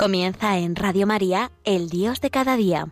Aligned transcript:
Comienza 0.00 0.56
en 0.56 0.76
Radio 0.76 1.06
María, 1.06 1.50
El 1.62 1.90
Dios 1.90 2.22
de 2.22 2.30
cada 2.30 2.56
día. 2.56 2.86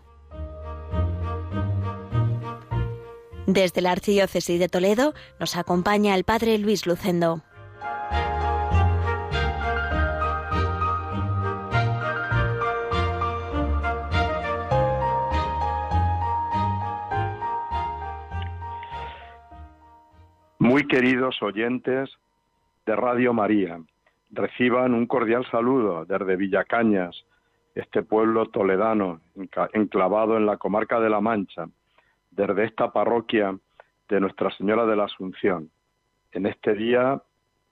Desde 3.46 3.80
la 3.80 3.92
Archidiócesis 3.92 4.60
de 4.60 4.68
Toledo 4.68 5.14
nos 5.40 5.56
acompaña 5.56 6.14
el 6.14 6.24
Padre 6.24 6.58
Luis 6.58 6.86
Lucendo. 6.86 7.40
Muy 20.58 20.86
queridos 20.86 21.40
oyentes 21.40 22.10
de 22.84 22.96
Radio 22.96 23.32
María, 23.32 23.80
reciban 24.30 24.94
un 24.94 25.06
cordial 25.06 25.46
saludo 25.50 26.04
desde 26.04 26.36
Villacañas, 26.36 27.24
este 27.74 28.02
pueblo 28.02 28.46
toledano, 28.46 29.20
enclavado 29.72 30.36
en 30.36 30.46
la 30.46 30.56
comarca 30.56 31.00
de 31.00 31.10
La 31.10 31.20
Mancha, 31.20 31.68
desde 32.30 32.64
esta 32.64 32.92
parroquia 32.92 33.56
de 34.08 34.20
Nuestra 34.20 34.50
Señora 34.50 34.86
de 34.86 34.96
la 34.96 35.04
Asunción. 35.04 35.70
En 36.32 36.46
este 36.46 36.74
día 36.74 37.22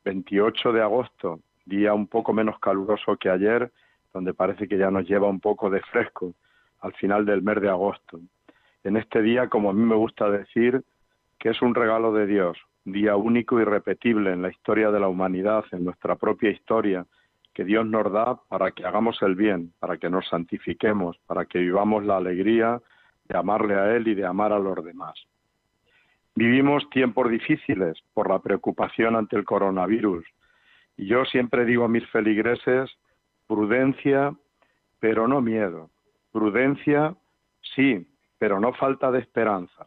28 0.04 0.72
de 0.72 0.82
agosto, 0.82 1.40
día 1.64 1.92
un 1.92 2.06
poco 2.06 2.32
menos 2.32 2.58
caluroso 2.60 3.16
que 3.16 3.28
ayer, 3.28 3.70
donde 4.12 4.32
parece 4.32 4.68
que 4.68 4.78
ya 4.78 4.90
nos 4.90 5.06
lleva 5.08 5.28
un 5.28 5.40
poco 5.40 5.68
de 5.68 5.80
fresco 5.82 6.34
al 6.80 6.94
final 6.94 7.26
del 7.26 7.42
mes 7.42 7.60
de 7.60 7.68
agosto. 7.68 8.20
En 8.84 8.96
este 8.96 9.20
día, 9.20 9.48
como 9.48 9.70
a 9.70 9.72
mí 9.72 9.82
me 9.82 9.96
gusta 9.96 10.30
decir, 10.30 10.82
que 11.38 11.50
es 11.50 11.60
un 11.60 11.74
regalo 11.74 12.12
de 12.12 12.26
Dios, 12.26 12.56
día 12.86 13.16
único 13.16 13.60
y 13.60 13.64
repetible 13.64 14.32
en 14.32 14.42
la 14.42 14.50
historia 14.50 14.90
de 14.90 15.00
la 15.00 15.08
humanidad, 15.08 15.64
en 15.72 15.84
nuestra 15.84 16.14
propia 16.14 16.50
historia, 16.50 17.04
que 17.52 17.64
Dios 17.64 17.84
nos 17.84 18.10
da 18.12 18.40
para 18.48 18.70
que 18.70 18.86
hagamos 18.86 19.20
el 19.22 19.34
bien, 19.34 19.72
para 19.80 19.96
que 19.96 20.08
nos 20.08 20.28
santifiquemos, 20.28 21.18
para 21.26 21.46
que 21.46 21.58
vivamos 21.58 22.04
la 22.04 22.18
alegría 22.18 22.80
de 23.24 23.36
amarle 23.36 23.74
a 23.74 23.96
Él 23.96 24.06
y 24.08 24.14
de 24.14 24.24
amar 24.24 24.52
a 24.52 24.58
los 24.58 24.84
demás. 24.84 25.14
Vivimos 26.36 26.88
tiempos 26.90 27.28
difíciles 27.28 27.98
por 28.14 28.30
la 28.30 28.38
preocupación 28.38 29.16
ante 29.16 29.36
el 29.36 29.44
coronavirus. 29.44 30.24
Y 30.96 31.06
yo 31.06 31.24
siempre 31.24 31.64
digo 31.64 31.84
a 31.84 31.88
mis 31.88 32.06
feligreses, 32.10 32.90
prudencia, 33.48 34.32
pero 35.00 35.26
no 35.26 35.40
miedo. 35.40 35.90
Prudencia, 36.30 37.16
sí, 37.74 38.06
pero 38.38 38.60
no 38.60 38.74
falta 38.74 39.10
de 39.10 39.20
esperanza. 39.20 39.86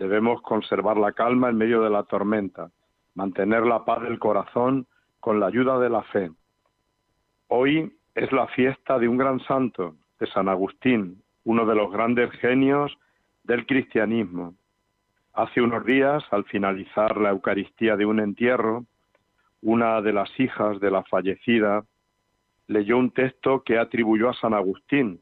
Debemos 0.00 0.40
conservar 0.40 0.96
la 0.96 1.12
calma 1.12 1.50
en 1.50 1.58
medio 1.58 1.82
de 1.82 1.90
la 1.90 2.04
tormenta, 2.04 2.70
mantener 3.14 3.66
la 3.66 3.84
paz 3.84 4.00
del 4.00 4.18
corazón 4.18 4.86
con 5.20 5.38
la 5.38 5.48
ayuda 5.48 5.78
de 5.78 5.90
la 5.90 6.02
fe. 6.04 6.30
Hoy 7.48 7.94
es 8.14 8.32
la 8.32 8.46
fiesta 8.46 8.98
de 8.98 9.08
un 9.08 9.18
gran 9.18 9.40
santo, 9.40 9.96
de 10.18 10.26
San 10.28 10.48
Agustín, 10.48 11.22
uno 11.44 11.66
de 11.66 11.74
los 11.74 11.92
grandes 11.92 12.30
genios 12.40 12.96
del 13.44 13.66
cristianismo. 13.66 14.54
Hace 15.34 15.60
unos 15.60 15.84
días, 15.84 16.24
al 16.30 16.44
finalizar 16.44 17.18
la 17.18 17.28
Eucaristía 17.28 17.94
de 17.94 18.06
un 18.06 18.20
entierro, 18.20 18.86
una 19.60 20.00
de 20.00 20.14
las 20.14 20.30
hijas 20.40 20.80
de 20.80 20.90
la 20.90 21.02
fallecida 21.02 21.84
leyó 22.68 22.96
un 22.96 23.10
texto 23.10 23.62
que 23.64 23.78
atribuyó 23.78 24.30
a 24.30 24.34
San 24.34 24.54
Agustín 24.54 25.20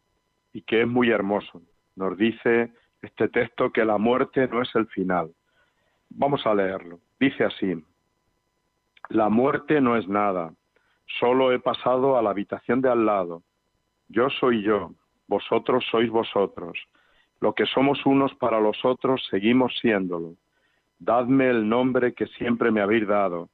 y 0.53 0.63
que 0.63 0.83
es 0.83 0.87
muy 0.87 1.11
hermoso. 1.11 1.63
Nos 1.97 2.17
dice 2.17 2.71
este 3.03 3.29
texto 3.29 3.71
que 3.71 3.85
la 3.85 3.99
muerte 3.99 4.49
no 4.49 4.63
es 4.63 4.75
el 4.75 4.87
final. 4.89 5.31
Vamos 6.11 6.47
a 6.47 6.55
leerlo. 6.55 7.01
Dice 7.21 7.45
así, 7.45 7.83
la 9.11 9.29
muerte 9.29 9.81
no 9.81 9.97
es 9.97 10.09
nada, 10.09 10.53
solo 11.19 11.53
he 11.53 11.59
pasado 11.59 12.17
a 12.17 12.23
la 12.23 12.31
habitación 12.31 12.81
de 12.81 12.91
al 12.91 13.07
lado. 13.07 13.43
Yo 14.09 14.31
soy 14.31 14.63
yo, 14.63 14.93
vosotros 15.27 15.85
sois 15.91 16.11
vosotros. 16.11 16.79
Lo 17.41 17.55
que 17.55 17.67
somos 17.67 18.05
unos 18.05 18.35
para 18.35 18.61
los 18.61 18.85
otros 18.85 19.25
seguimos 19.31 19.77
siéndolo. 19.81 20.35
Dadme 20.99 21.49
el 21.51 21.69
nombre 21.69 22.15
que 22.15 22.27
siempre 22.27 22.71
me 22.71 22.81
habéis 22.81 23.07
dado. 23.07 23.49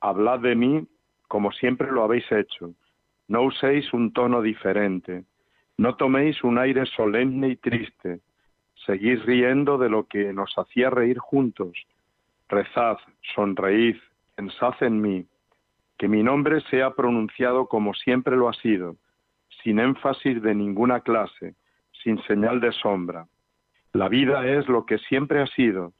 Hablad 0.00 0.40
de 0.40 0.56
mí 0.56 0.86
como 1.28 1.52
siempre 1.52 1.92
lo 1.92 2.02
habéis 2.02 2.30
hecho. 2.32 2.72
No 3.28 3.42
uséis 3.42 3.92
un 3.92 4.12
tono 4.12 4.42
diferente. 4.42 5.24
No 5.78 5.94
toméis 5.94 6.42
un 6.42 6.58
aire 6.58 6.84
solemne 6.86 7.50
y 7.50 7.56
triste 7.56 8.20
seguís 8.86 9.24
riendo 9.24 9.78
de 9.78 9.88
lo 9.88 10.06
que 10.06 10.32
nos 10.32 10.52
hacía 10.56 10.90
reír 10.90 11.18
juntos. 11.18 11.72
Rezad, 12.48 12.98
sonreíd, 13.34 13.96
pensad 14.34 14.74
en 14.80 15.00
mí, 15.00 15.26
que 15.98 16.08
mi 16.08 16.22
nombre 16.22 16.60
sea 16.70 16.94
pronunciado 16.94 17.66
como 17.66 17.94
siempre 17.94 18.36
lo 18.36 18.48
ha 18.48 18.54
sido, 18.54 18.96
sin 19.62 19.78
énfasis 19.78 20.42
de 20.42 20.54
ninguna 20.54 21.00
clase, 21.00 21.54
sin 22.02 22.22
señal 22.22 22.60
de 22.60 22.72
sombra. 22.72 23.26
La 23.92 24.08
vida 24.08 24.46
es 24.46 24.68
lo 24.68 24.86
que 24.86 24.98
siempre 24.98 25.40
ha 25.40 25.46
sido, 25.48 25.92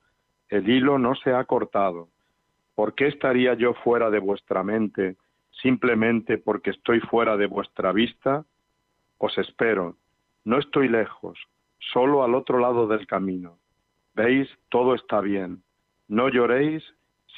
el 0.48 0.68
hilo 0.68 0.98
no 0.98 1.14
se 1.14 1.32
ha 1.32 1.44
cortado. 1.44 2.08
¿Por 2.74 2.94
qué 2.94 3.08
estaría 3.08 3.54
yo 3.54 3.74
fuera 3.74 4.10
de 4.10 4.18
vuestra 4.18 4.62
mente 4.62 5.16
simplemente 5.62 6.38
porque 6.38 6.70
estoy 6.70 7.00
fuera 7.00 7.36
de 7.36 7.47
vuestra 7.47 7.92
vista? 7.92 8.44
Os 9.18 9.36
espero, 9.38 9.97
no 10.44 10.58
estoy 10.58 10.88
lejos, 10.88 11.38
solo 11.92 12.22
al 12.22 12.34
otro 12.34 12.58
lado 12.58 12.86
del 12.86 13.06
camino. 13.06 13.58
Veis, 14.14 14.48
todo 14.68 14.94
está 14.94 15.20
bien. 15.20 15.62
No 16.08 16.28
lloréis 16.28 16.84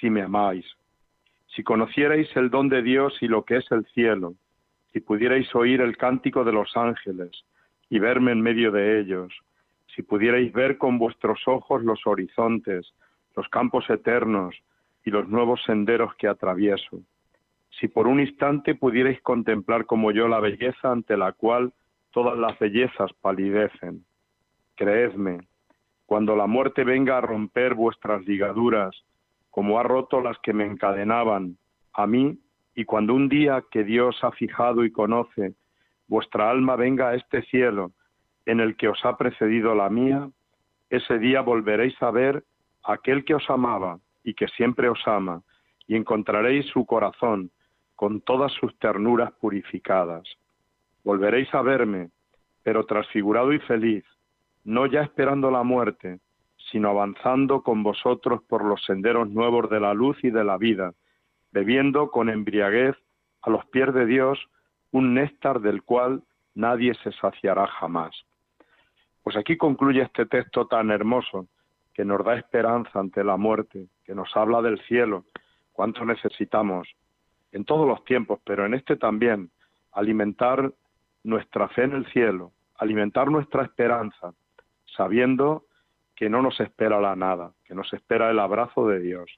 si 0.00 0.10
me 0.10 0.22
amáis. 0.22 0.66
Si 1.54 1.62
conocierais 1.62 2.34
el 2.36 2.50
don 2.50 2.68
de 2.68 2.82
Dios 2.82 3.16
y 3.20 3.28
lo 3.28 3.44
que 3.44 3.56
es 3.56 3.70
el 3.70 3.84
cielo, 3.86 4.34
si 4.92 5.00
pudierais 5.00 5.54
oír 5.54 5.80
el 5.80 5.96
cántico 5.96 6.44
de 6.44 6.52
los 6.52 6.76
ángeles 6.76 7.30
y 7.88 7.98
verme 7.98 8.32
en 8.32 8.40
medio 8.40 8.72
de 8.72 9.00
ellos, 9.00 9.32
si 9.94 10.02
pudierais 10.02 10.52
ver 10.52 10.78
con 10.78 10.98
vuestros 10.98 11.46
ojos 11.46 11.82
los 11.84 12.06
horizontes, 12.06 12.94
los 13.36 13.48
campos 13.48 13.88
eternos 13.90 14.54
y 15.04 15.10
los 15.10 15.28
nuevos 15.28 15.62
senderos 15.64 16.14
que 16.16 16.28
atravieso, 16.28 17.00
si 17.78 17.88
por 17.88 18.06
un 18.06 18.20
instante 18.20 18.74
pudierais 18.74 19.20
contemplar 19.22 19.86
como 19.86 20.12
yo 20.12 20.28
la 20.28 20.40
belleza 20.40 20.92
ante 20.92 21.16
la 21.16 21.32
cual 21.32 21.72
todas 22.10 22.38
las 22.38 22.58
bellezas 22.58 23.12
palidecen, 23.20 24.04
Creedme, 24.74 25.40
cuando 26.06 26.36
la 26.36 26.46
muerte 26.46 26.84
venga 26.84 27.18
a 27.18 27.20
romper 27.20 27.74
vuestras 27.74 28.22
ligaduras, 28.26 28.94
como 29.50 29.78
ha 29.78 29.82
roto 29.82 30.20
las 30.20 30.38
que 30.38 30.52
me 30.52 30.64
encadenaban 30.64 31.56
a 31.92 32.06
mí, 32.06 32.38
y 32.74 32.84
cuando 32.84 33.14
un 33.14 33.28
día 33.28 33.64
que 33.70 33.84
Dios 33.84 34.18
ha 34.22 34.32
fijado 34.32 34.84
y 34.84 34.90
conoce, 34.90 35.54
vuestra 36.08 36.50
alma 36.50 36.76
venga 36.76 37.08
a 37.08 37.14
este 37.14 37.42
cielo 37.42 37.92
en 38.46 38.60
el 38.60 38.76
que 38.76 38.88
os 38.88 39.04
ha 39.04 39.16
precedido 39.16 39.74
la 39.74 39.88
mía, 39.88 40.28
ese 40.90 41.18
día 41.18 41.40
volveréis 41.42 42.00
a 42.02 42.10
ver 42.10 42.44
aquel 42.82 43.24
que 43.24 43.34
os 43.34 43.48
amaba 43.48 43.98
y 44.24 44.34
que 44.34 44.48
siempre 44.48 44.88
os 44.88 45.00
ama, 45.06 45.42
y 45.86 45.96
encontraréis 45.96 46.66
su 46.66 46.84
corazón 46.86 47.50
con 47.94 48.20
todas 48.20 48.52
sus 48.52 48.76
ternuras 48.78 49.32
purificadas. 49.32 50.24
Volveréis 51.04 51.52
a 51.54 51.62
verme, 51.62 52.10
pero 52.62 52.84
transfigurado 52.84 53.52
y 53.52 53.58
feliz, 53.60 54.04
no 54.64 54.86
ya 54.86 55.02
esperando 55.02 55.50
la 55.50 55.62
muerte, 55.62 56.20
sino 56.70 56.90
avanzando 56.90 57.62
con 57.62 57.82
vosotros 57.82 58.42
por 58.44 58.64
los 58.64 58.84
senderos 58.84 59.28
nuevos 59.28 59.68
de 59.70 59.80
la 59.80 59.94
luz 59.94 60.16
y 60.22 60.30
de 60.30 60.44
la 60.44 60.56
vida, 60.56 60.92
bebiendo 61.50 62.10
con 62.10 62.30
embriaguez 62.30 62.96
a 63.42 63.50
los 63.50 63.64
pies 63.66 63.92
de 63.92 64.06
Dios 64.06 64.38
un 64.90 65.14
néctar 65.14 65.60
del 65.60 65.82
cual 65.82 66.22
nadie 66.54 66.94
se 67.02 67.12
saciará 67.12 67.66
jamás. 67.66 68.14
Pues 69.22 69.36
aquí 69.36 69.56
concluye 69.56 70.02
este 70.02 70.26
texto 70.26 70.66
tan 70.66 70.90
hermoso 70.90 71.46
que 71.94 72.04
nos 72.04 72.24
da 72.24 72.36
esperanza 72.36 72.98
ante 72.98 73.22
la 73.22 73.36
muerte, 73.36 73.86
que 74.04 74.14
nos 74.14 74.34
habla 74.36 74.62
del 74.62 74.80
cielo, 74.86 75.24
cuánto 75.72 76.04
necesitamos 76.04 76.88
en 77.52 77.64
todos 77.64 77.86
los 77.86 78.04
tiempos, 78.04 78.40
pero 78.44 78.64
en 78.64 78.74
este 78.74 78.96
también, 78.96 79.50
alimentar 79.92 80.72
nuestra 81.22 81.68
fe 81.68 81.84
en 81.84 81.92
el 81.92 82.06
cielo, 82.06 82.52
alimentar 82.76 83.30
nuestra 83.30 83.62
esperanza, 83.62 84.32
sabiendo 84.96 85.64
que 86.14 86.28
no 86.28 86.42
nos 86.42 86.58
espera 86.60 87.00
la 87.00 87.16
nada, 87.16 87.52
que 87.64 87.74
nos 87.74 87.92
espera 87.92 88.30
el 88.30 88.38
abrazo 88.38 88.86
de 88.88 89.00
Dios. 89.00 89.30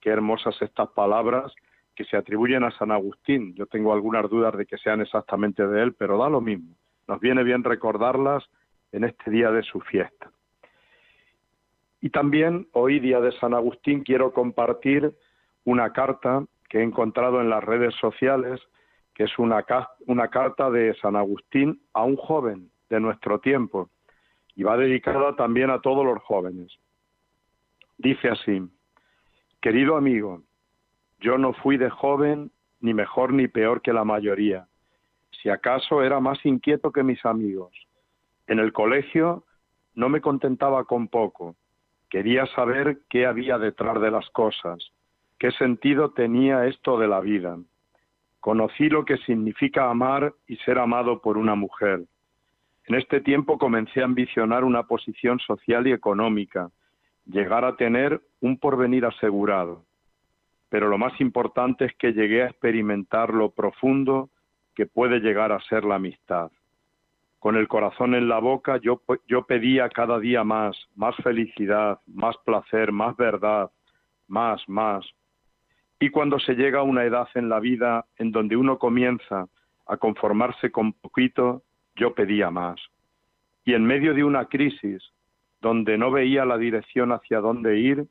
Qué 0.00 0.10
hermosas 0.10 0.60
estas 0.60 0.88
palabras 0.90 1.54
que 1.94 2.04
se 2.04 2.16
atribuyen 2.16 2.64
a 2.64 2.70
San 2.72 2.90
Agustín. 2.90 3.54
Yo 3.54 3.66
tengo 3.66 3.92
algunas 3.92 4.28
dudas 4.28 4.56
de 4.56 4.66
que 4.66 4.78
sean 4.78 5.00
exactamente 5.00 5.66
de 5.66 5.82
él, 5.82 5.94
pero 5.94 6.18
da 6.18 6.28
lo 6.28 6.40
mismo. 6.40 6.74
Nos 7.06 7.20
viene 7.20 7.44
bien 7.44 7.62
recordarlas 7.62 8.44
en 8.92 9.04
este 9.04 9.30
día 9.30 9.50
de 9.50 9.62
su 9.62 9.80
fiesta. 9.80 10.30
Y 12.00 12.10
también 12.10 12.68
hoy, 12.72 13.00
día 13.00 13.20
de 13.20 13.32
San 13.32 13.54
Agustín, 13.54 14.02
quiero 14.02 14.32
compartir 14.32 15.14
una 15.64 15.92
carta 15.92 16.44
que 16.68 16.80
he 16.80 16.82
encontrado 16.82 17.40
en 17.40 17.48
las 17.48 17.64
redes 17.64 17.94
sociales, 17.94 18.60
que 19.14 19.24
es 19.24 19.38
una, 19.38 19.64
una 20.06 20.28
carta 20.28 20.70
de 20.70 20.94
San 21.00 21.16
Agustín 21.16 21.80
a 21.92 22.04
un 22.04 22.16
joven 22.16 22.70
de 22.90 23.00
nuestro 23.00 23.38
tiempo, 23.40 23.88
y 24.56 24.62
va 24.62 24.76
dedicada 24.76 25.36
también 25.36 25.70
a 25.70 25.80
todos 25.80 26.04
los 26.04 26.22
jóvenes. 26.22 26.72
Dice 27.98 28.28
así, 28.28 28.62
querido 29.60 29.96
amigo, 29.96 30.42
yo 31.20 31.38
no 31.38 31.52
fui 31.52 31.76
de 31.76 31.90
joven 31.90 32.50
ni 32.80 32.92
mejor 32.92 33.32
ni 33.32 33.48
peor 33.48 33.80
que 33.80 33.92
la 33.92 34.04
mayoría, 34.04 34.66
Si 35.30 35.50
acaso 35.50 36.02
era 36.02 36.20
más 36.20 36.38
inquieto 36.46 36.92
que 36.92 37.02
mis 37.02 37.24
amigos. 37.24 37.72
En 38.46 38.58
el 38.58 38.72
colegio 38.72 39.44
no 39.94 40.08
me 40.08 40.20
contentaba 40.20 40.84
con 40.84 41.08
poco. 41.08 41.56
Quería 42.08 42.46
saber 42.54 43.00
qué 43.10 43.26
había 43.26 43.58
detrás 43.58 44.00
de 44.00 44.10
las 44.10 44.28
cosas, 44.30 44.78
qué 45.38 45.50
sentido 45.52 46.12
tenía 46.12 46.66
esto 46.66 46.98
de 46.98 47.08
la 47.08 47.20
vida. 47.20 47.58
Conocí 48.40 48.88
lo 48.88 49.04
que 49.04 49.16
significa 49.18 49.90
amar 49.90 50.34
y 50.46 50.56
ser 50.58 50.78
amado 50.78 51.20
por 51.20 51.36
una 51.36 51.54
mujer. 51.54 52.04
En 52.86 52.96
este 52.96 53.20
tiempo 53.20 53.58
comencé 53.58 54.02
a 54.02 54.04
ambicionar 54.04 54.64
una 54.64 54.82
posición 54.82 55.38
social 55.38 55.86
y 55.86 55.92
económica, 55.92 56.70
llegar 57.24 57.64
a 57.64 57.76
tener 57.76 58.20
un 58.40 58.58
porvenir 58.58 59.06
asegurado. 59.06 59.84
Pero 60.68 60.88
lo 60.88 60.98
más 60.98 61.18
importante 61.20 61.86
es 61.86 61.94
que 61.94 62.12
llegué 62.12 62.42
a 62.42 62.48
experimentar 62.48 63.32
lo 63.32 63.50
profundo 63.50 64.28
que 64.74 64.86
puede 64.86 65.20
llegar 65.20 65.52
a 65.52 65.60
ser 65.60 65.84
la 65.84 65.94
amistad. 65.94 66.50
Con 67.38 67.56
el 67.56 67.68
corazón 67.68 68.14
en 68.14 68.28
la 68.28 68.38
boca 68.38 68.78
yo, 68.78 69.00
pedía 69.46 69.88
cada 69.90 70.18
día 70.18 70.44
más, 70.44 70.76
más 70.94 71.14
felicidad, 71.16 72.00
más 72.06 72.36
placer, 72.38 72.90
más 72.90 73.16
verdad, 73.16 73.70
más, 74.28 74.66
más. 74.66 75.04
Y 76.00 76.10
cuando 76.10 76.38
se 76.38 76.54
llega 76.54 76.80
a 76.80 76.84
una 76.84 77.04
edad 77.04 77.28
en 77.34 77.48
la 77.48 77.60
vida 77.60 78.06
en 78.16 78.32
donde 78.32 78.56
uno 78.56 78.78
comienza 78.78 79.46
a 79.86 79.96
conformarse 79.98 80.72
con 80.72 80.94
poquito, 80.94 81.62
yo 81.96 82.14
pedía 82.14 82.50
más. 82.50 82.80
Y 83.64 83.74
en 83.74 83.84
medio 83.84 84.14
de 84.14 84.24
una 84.24 84.46
crisis, 84.46 85.02
donde 85.60 85.96
no 85.96 86.10
veía 86.10 86.44
la 86.44 86.58
dirección 86.58 87.12
hacia 87.12 87.40
dónde 87.40 87.78
ir, 87.78 88.06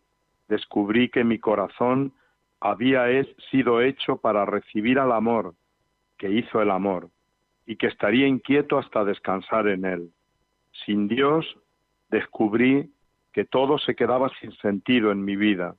descubrí 0.48 1.10
que 1.10 1.24
mi 1.24 1.40
corazón 1.40 2.14
había 2.60 3.06
sido 3.52 3.82
hecho 3.82 4.18
para 4.18 4.46
recibir 4.46 4.98
al 4.98 5.12
amor 5.12 5.54
que 6.18 6.30
hizo 6.30 6.62
el 6.62 6.72
amor 6.72 7.10
y 7.66 7.76
que 7.76 7.88
estaría 7.88 8.28
inquieto 8.28 8.78
hasta 8.78 9.04
descansar 9.04 9.68
en 9.68 9.86
él. 9.86 10.10
Sin 10.86 11.08
Dios 11.08 11.46
descubrí 12.10 12.92
que 13.34 13.46
todo 13.46 13.78
se 13.80 13.96
quedaba 13.96 14.30
sin 14.40 14.52
sentido 14.58 15.12
en 15.12 15.26
mi 15.26 15.36
vida, 15.36 15.76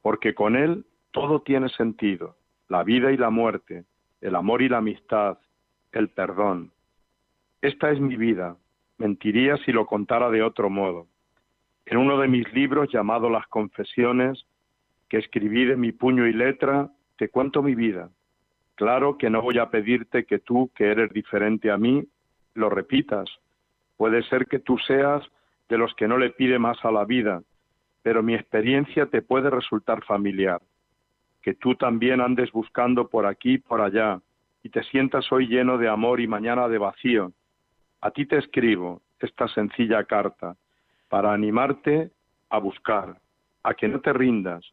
porque 0.00 0.34
con 0.34 0.56
Él 0.56 0.86
todo 1.10 1.42
tiene 1.42 1.68
sentido, 1.70 2.36
la 2.68 2.84
vida 2.84 3.12
y 3.12 3.16
la 3.16 3.30
muerte, 3.30 3.84
el 4.20 4.36
amor 4.36 4.62
y 4.62 4.68
la 4.68 4.78
amistad, 4.78 5.38
el 5.90 6.08
perdón. 6.08 6.70
Esta 7.62 7.92
es 7.92 8.00
mi 8.00 8.16
vida, 8.16 8.56
mentiría 8.98 9.56
si 9.58 9.70
lo 9.70 9.86
contara 9.86 10.30
de 10.30 10.42
otro 10.42 10.68
modo. 10.68 11.06
En 11.86 11.96
uno 11.96 12.18
de 12.18 12.26
mis 12.26 12.52
libros 12.52 12.90
llamado 12.92 13.30
Las 13.30 13.46
Confesiones, 13.46 14.44
que 15.08 15.18
escribí 15.18 15.64
de 15.64 15.76
mi 15.76 15.92
puño 15.92 16.26
y 16.26 16.32
letra, 16.32 16.90
te 17.16 17.28
cuento 17.28 17.62
mi 17.62 17.76
vida. 17.76 18.10
Claro 18.74 19.16
que 19.16 19.30
no 19.30 19.42
voy 19.42 19.58
a 19.58 19.70
pedirte 19.70 20.24
que 20.24 20.40
tú, 20.40 20.72
que 20.74 20.90
eres 20.90 21.12
diferente 21.12 21.70
a 21.70 21.78
mí, 21.78 22.02
lo 22.54 22.68
repitas. 22.68 23.30
Puede 23.96 24.24
ser 24.24 24.46
que 24.46 24.58
tú 24.58 24.76
seas 24.78 25.22
de 25.68 25.78
los 25.78 25.94
que 25.94 26.08
no 26.08 26.18
le 26.18 26.30
pide 26.30 26.58
más 26.58 26.84
a 26.84 26.90
la 26.90 27.04
vida, 27.04 27.44
pero 28.02 28.24
mi 28.24 28.34
experiencia 28.34 29.06
te 29.06 29.22
puede 29.22 29.50
resultar 29.50 30.02
familiar. 30.04 30.60
Que 31.40 31.54
tú 31.54 31.76
también 31.76 32.20
andes 32.20 32.50
buscando 32.50 33.06
por 33.06 33.24
aquí, 33.24 33.58
por 33.58 33.80
allá, 33.80 34.20
y 34.64 34.68
te 34.70 34.82
sientas 34.82 35.30
hoy 35.30 35.46
lleno 35.46 35.78
de 35.78 35.88
amor 35.88 36.20
y 36.20 36.26
mañana 36.26 36.66
de 36.66 36.78
vacío. 36.78 37.32
A 38.02 38.10
ti 38.10 38.26
te 38.26 38.36
escribo 38.36 39.00
esta 39.20 39.46
sencilla 39.46 40.04
carta 40.04 40.56
para 41.08 41.32
animarte 41.32 42.10
a 42.50 42.58
buscar, 42.58 43.16
a 43.62 43.74
que 43.74 43.86
no 43.86 44.00
te 44.00 44.12
rindas, 44.12 44.64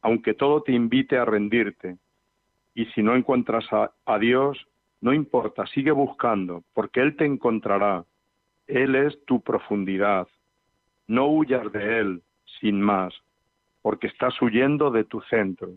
aunque 0.00 0.32
todo 0.32 0.62
te 0.62 0.72
invite 0.72 1.18
a 1.18 1.24
rendirte. 1.24 1.98
Y 2.74 2.86
si 2.86 3.02
no 3.02 3.16
encuentras 3.16 3.66
a, 3.72 4.18
Dios, 4.18 4.64
no 5.00 5.12
importa, 5.12 5.66
sigue 5.66 5.90
buscando, 5.90 6.62
porque 6.72 7.00
Él 7.00 7.16
te 7.16 7.24
encontrará. 7.24 8.04
Él 8.68 8.94
es 8.94 9.24
tu 9.24 9.40
profundidad. 9.40 10.28
No 11.08 11.26
huyas 11.26 11.72
de 11.72 11.98
Él, 11.98 12.22
sin 12.60 12.80
más, 12.80 13.12
porque 13.82 14.06
estás 14.06 14.40
huyendo 14.40 14.92
de 14.92 15.02
tu 15.02 15.20
centro. 15.22 15.70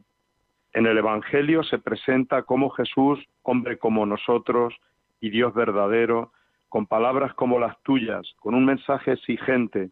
En 0.73 0.85
el 0.85 0.99
Evangelio 0.99 1.63
se 1.63 1.79
presenta 1.79 2.43
como 2.43 2.69
Jesús, 2.69 3.19
hombre 3.41 3.79
como 3.79 4.05
nosotros 4.05 4.75
y 5.19 5.31
Dios 5.31 5.53
verdadero, 5.55 6.31
con 6.71 6.87
palabras 6.87 7.33
como 7.33 7.59
las 7.59 7.77
tuyas, 7.83 8.33
con 8.39 8.55
un 8.55 8.63
mensaje 8.63 9.11
exigente, 9.11 9.89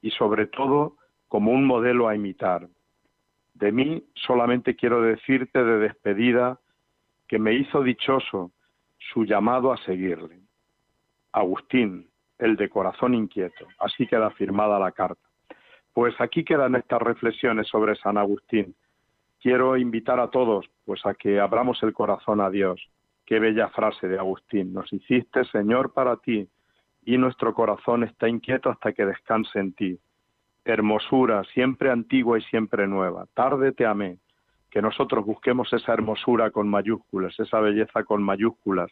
y 0.00 0.12
sobre 0.12 0.46
todo 0.46 0.94
como 1.26 1.50
un 1.50 1.66
modelo 1.66 2.06
a 2.06 2.14
imitar. 2.14 2.68
De 3.54 3.72
mí 3.72 4.04
solamente 4.14 4.76
quiero 4.76 5.02
decirte 5.02 5.64
de 5.64 5.78
despedida 5.78 6.60
que 7.26 7.40
me 7.40 7.54
hizo 7.54 7.82
dichoso 7.82 8.52
su 9.12 9.24
llamado 9.24 9.72
a 9.72 9.76
seguirle. 9.78 10.38
Agustín, 11.32 12.08
el 12.38 12.54
de 12.54 12.68
corazón 12.68 13.14
inquieto. 13.14 13.66
Así 13.80 14.06
queda 14.06 14.30
firmada 14.30 14.78
la 14.78 14.92
carta. 14.92 15.28
Pues 15.92 16.14
aquí 16.20 16.44
quedan 16.44 16.76
estas 16.76 17.02
reflexiones 17.02 17.66
sobre 17.66 17.96
San 17.96 18.16
Agustín. 18.16 18.76
Quiero 19.40 19.76
invitar 19.76 20.20
a 20.20 20.30
todos 20.30 20.70
pues 20.84 21.04
a 21.04 21.12
que 21.14 21.40
abramos 21.40 21.82
el 21.82 21.92
corazón 21.92 22.40
a 22.40 22.50
Dios. 22.50 22.80
Qué 23.30 23.38
bella 23.38 23.68
frase 23.68 24.08
de 24.08 24.18
Agustín. 24.18 24.72
Nos 24.72 24.92
hiciste 24.92 25.44
Señor 25.44 25.92
para 25.92 26.16
ti 26.16 26.48
y 27.04 27.16
nuestro 27.16 27.54
corazón 27.54 28.02
está 28.02 28.28
inquieto 28.28 28.70
hasta 28.70 28.92
que 28.92 29.06
descanse 29.06 29.60
en 29.60 29.72
ti. 29.72 30.00
Hermosura, 30.64 31.44
siempre 31.54 31.92
antigua 31.92 32.40
y 32.40 32.42
siempre 32.42 32.88
nueva. 32.88 33.26
Tarde 33.32 33.70
te 33.70 33.86
amé. 33.86 34.18
Que 34.68 34.82
nosotros 34.82 35.24
busquemos 35.24 35.72
esa 35.72 35.92
hermosura 35.92 36.50
con 36.50 36.68
mayúsculas, 36.68 37.38
esa 37.38 37.60
belleza 37.60 38.02
con 38.02 38.20
mayúsculas 38.20 38.90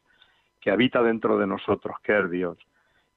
que 0.60 0.70
habita 0.70 1.02
dentro 1.02 1.36
de 1.36 1.48
nosotros, 1.48 1.96
que 2.04 2.16
es 2.16 2.30
Dios. 2.30 2.58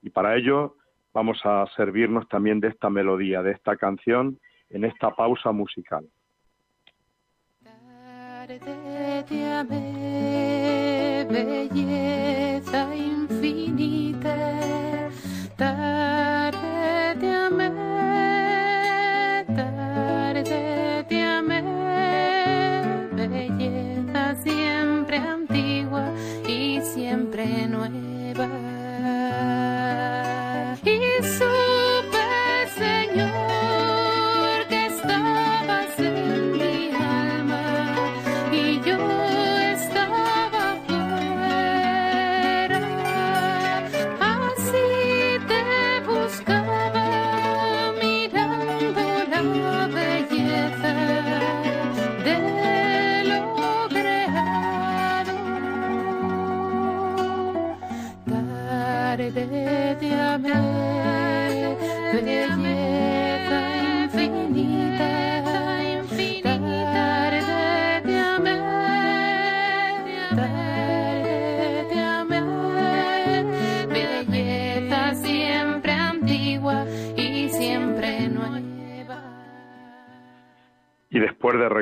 Y 0.02 0.10
para 0.10 0.36
ello 0.36 0.76
vamos 1.14 1.40
a 1.46 1.68
servirnos 1.76 2.28
también 2.30 2.60
de 2.60 2.70
esta 2.70 2.90
melodía, 2.90 3.44
de 3.44 3.52
esta 3.52 3.78
canción, 3.78 4.40
en 4.72 4.86
esta 4.86 5.12
pausa 5.12 5.52
musical. 5.52 6.04
Belleza 11.26 12.82
infinita 12.94 14.01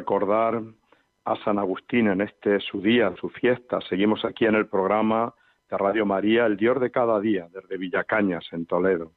recordar 0.09 0.63
a 1.25 1.35
San 1.43 1.59
Agustín 1.59 2.07
en 2.07 2.21
este 2.21 2.59
su 2.61 2.81
día, 2.81 3.13
su 3.21 3.29
fiesta, 3.29 3.79
seguimos 3.81 4.25
aquí 4.25 4.45
en 4.45 4.55
el 4.55 4.65
programa 4.65 5.35
de 5.69 5.77
Radio 5.77 6.03
María, 6.03 6.47
El 6.47 6.57
Dios 6.57 6.81
de 6.81 6.89
cada 6.89 7.19
día, 7.19 7.47
desde 7.53 7.77
Villacañas, 7.77 8.43
en 8.51 8.65
Toledo. 8.65 9.11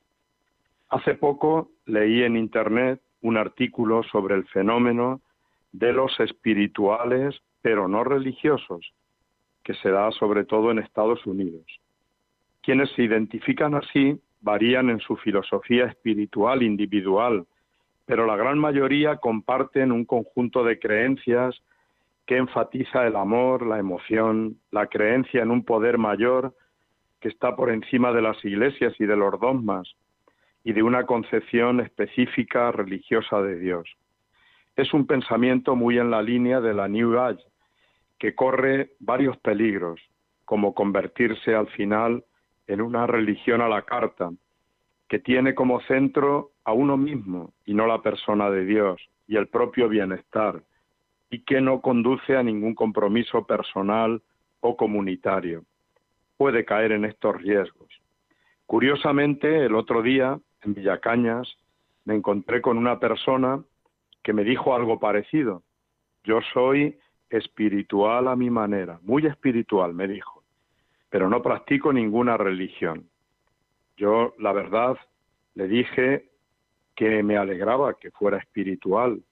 Hace 0.91 1.15
poco 1.15 1.71
leí 1.87 2.23
en 2.23 2.37
Internet 2.37 3.01
un 3.23 3.39
artículo 3.39 4.03
sobre 4.03 4.35
el 4.35 4.45
fenómeno 4.49 5.23
de 5.73 5.95
los 5.95 6.21
espirituales, 6.21 7.41
pero 7.63 7.89
no 7.89 8.05
religiosos, 8.05 8.93
que 9.65 9.73
se 9.73 9.89
da 9.89 10.11
sobre 10.11 10.45
todo 10.45 10.73
en 10.73 10.79
Estados 10.79 11.25
Unidos. 11.25 11.65
Quienes 12.61 12.91
se 12.91 13.05
identifican 13.05 13.75
así 13.77 14.21
varían 14.43 14.91
en 14.91 15.01
su 15.01 15.17
filosofía 15.17 15.87
espiritual 15.87 16.63
individual, 16.63 17.47
pero 18.07 18.27
la 18.27 18.37
gran 18.37 18.59
mayoría 18.59 19.17
comparten 19.17 19.93
un 19.93 20.05
conjunto 20.05 20.65
de 20.65 20.79
creencias 20.79 21.61
que 22.27 22.37
enfatiza 22.37 23.07
el 23.07 23.17
amor, 23.17 23.67
la 23.67 23.79
emoción, 23.79 24.57
la 24.71 24.87
creencia 24.87 25.43
en 25.43 25.51
un 25.51 25.65
poder 25.65 25.99
mayor 25.99 26.55
que 27.21 27.29
está 27.29 27.55
por 27.55 27.71
encima 27.71 28.13
de 28.13 28.23
las 28.23 28.45
iglesias 28.45 28.95
y 28.99 29.07
de 29.07 29.17
los 29.17 29.39
dogmas 29.41 29.89
y 30.65 30.73
de 30.73 30.83
una 30.83 31.07
concepción 31.07 31.81
específica 31.81 32.71
religiosa 32.73 33.41
de 33.43 33.59
Dios. 33.59 33.89
Es 34.77 34.93
un 34.95 35.07
pensamiento 35.07 35.77
muy 35.77 35.99
en 35.99 36.11
la 36.11 36.23
línea 36.23 36.61
de 36.61 36.75
la 36.75 36.89
New 36.89 37.19
Age, 37.19 37.45
que 38.19 38.35
corre 38.35 38.93
varios 39.01 39.37
peligros, 39.39 40.01
como 40.45 40.75
convertirse 40.75 41.55
al 41.55 41.69
final 41.69 42.25
en 42.67 42.81
una 42.81 43.07
religión 43.07 43.61
a 43.61 43.69
la 43.69 43.83
carta, 43.83 44.31
que 45.13 45.19
tiene 45.19 45.55
como 45.55 45.83
centro 45.83 46.53
a 46.65 46.73
uno 46.73 46.97
mismo 46.97 47.53
y 47.67 47.75
no 47.75 47.87
la 47.87 48.01
persona 48.01 48.49
de 48.49 48.65
Dios 48.65 48.99
y 49.27 49.37
el 49.37 49.47
propio 49.47 49.87
bienestar, 49.87 50.63
y 51.29 51.41
que 51.41 51.61
no 51.61 51.83
conduce 51.83 52.35
a 52.35 52.43
ningún 52.43 52.75
compromiso 52.75 53.47
personal 53.47 54.23
o 54.61 54.75
comunitario. 54.75 55.65
Puede 56.39 56.65
caer 56.65 56.93
en 56.93 57.05
estos 57.05 57.37
riesgos. 57.43 57.91
Curiosamente, 58.65 59.67
el 59.67 59.75
otro 59.75 60.01
día, 60.01 60.41
en 60.63 60.73
Villacañas, 60.73 61.59
me 62.07 62.15
encontré 62.15 62.63
con 62.63 62.79
una 62.79 62.99
persona 62.99 63.63
que 64.23 64.33
me 64.33 64.45
dijo 64.45 64.75
algo 64.75 64.99
parecido. 64.99 65.63
Yo 66.25 66.41
soy 66.55 66.99
espiritual 67.29 68.29
a 68.29 68.35
mi 68.35 68.49
manera, 68.49 68.99
muy 69.03 69.27
espiritual, 69.27 69.93
me 69.93 70.09
dijo, 70.09 70.43
pero 71.11 71.29
no 71.29 71.43
practico 71.43 71.93
ninguna 71.93 72.39
religión. 72.39 73.12
Yo, 73.97 74.35
la 74.39 74.53
verdad, 74.53 74.97
le 75.55 75.69
dije 75.69 76.29
que 76.95 77.23
me 77.23 77.37
alegraba 77.37 77.95
que 77.95 78.11
fuera 78.11 78.39
espiritual, 78.39 79.23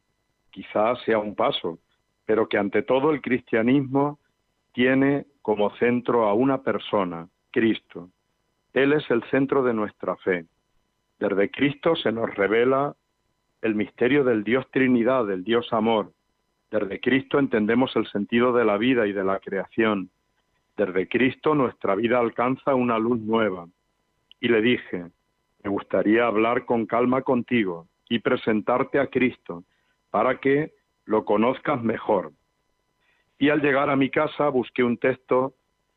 quizás 0.51 1.01
sea 1.05 1.19
un 1.19 1.35
paso, 1.35 1.79
pero 2.27 2.49
que 2.49 2.59
ante 2.59 2.83
todo 2.83 3.11
el 3.11 3.21
cristianismo 3.21 4.19
tiene 4.73 5.27
como 5.43 5.75
centro 5.77 6.27
a 6.29 6.35
una 6.35 6.63
persona, 6.63 7.29
Cristo. 7.51 8.09
Él 8.73 8.93
es 8.93 9.11
el 9.11 9.23
centro 9.31 9.63
de 9.63 9.75
nuestra 9.75 10.17
fe. 10.17 10.45
Desde 11.19 11.51
Cristo 11.51 11.97
se 11.97 12.13
nos 12.13 12.33
revela 12.35 12.95
el 13.63 13.75
misterio 13.75 14.25
del 14.25 14.45
Dios 14.45 14.67
Trinidad, 14.71 15.27
del 15.27 15.45
Dios 15.45 15.73
Amor. 15.73 16.13
Desde 16.71 17.01
Cristo 17.01 17.39
entendemos 17.39 17.95
el 17.97 18.07
sentido 18.07 18.53
de 18.53 18.65
la 18.65 18.79
vida 18.79 19.07
y 19.07 19.13
de 19.13 19.25
la 19.25 19.41
creación. 19.41 20.11
Desde 20.77 21.09
Cristo 21.09 21.55
nuestra 21.55 21.95
vida 21.95 22.19
alcanza 22.19 22.75
una 22.75 22.99
luz 22.99 23.21
nueva. 23.21 23.67
Y 24.41 24.49
le 24.49 24.61
dije, 24.63 25.07
me 25.63 25.71
gustaría 25.71 26.27
hablar 26.27 26.65
con 26.65 26.87
calma 26.87 27.23
contigo 27.23 27.87
y 28.09 28.19
presentarte 28.19 28.99
a 28.99 29.07
Cristo 29.07 29.65
para 30.11 30.41
que 30.41 30.73
lo 31.05 31.25
conozcas 31.25 31.83
mejor. 31.83 32.33
Y 33.39 33.51
al 33.51 33.61
llegar 33.61 33.91
a 33.91 33.97
mi 33.97 34.11
casa 34.11 34.49
busqué 34.49 34.83
un 34.83 34.99
texto 34.99 35.55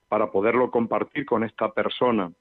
para 0.07 0.31
poderlo 0.31 0.69
compartir 0.69 1.25
con 1.25 1.43
esta 1.43 1.71
persona. 1.71 2.31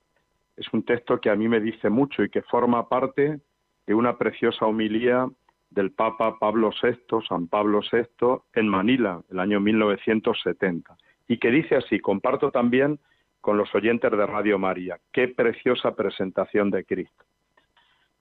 Es 0.57 0.67
un 0.73 0.85
texto 0.85 1.21
que 1.21 1.31
a 1.31 1.37
mí 1.37 1.49
me 1.49 1.61
dice 1.61 1.89
mucho 1.89 2.23
y 2.23 2.29
que 2.29 2.43
forma 2.43 2.89
parte 2.89 3.41
de 3.87 3.95
una 3.95 4.19
preciosa 4.19 4.67
homilía 4.67 5.29
del 5.71 5.91
Papa 5.93 6.39
Pablo 6.39 6.71
VI, 6.83 7.27
San 7.27 7.49
Pablo 7.49 7.81
VI, 7.91 8.43
en 8.53 8.69
Manila, 8.69 9.23
el 9.31 9.41
año 9.41 9.59
1970, 9.59 10.97
y 11.29 11.39
que 11.39 11.51
dice 11.51 11.77
así, 11.77 11.99
comparto 11.99 12.51
también 12.51 13.01
con 13.43 13.59
los 13.59 13.75
oyentes 13.75 14.11
de 14.11 14.25
Radio 14.25 14.59
María, 14.59 14.99
qué 15.13 15.29
preciosa 15.29 15.95
presentación 15.95 16.71
de 16.71 16.85
Cristo. 16.85 17.25